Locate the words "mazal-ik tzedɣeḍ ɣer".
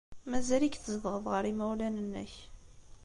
0.29-1.43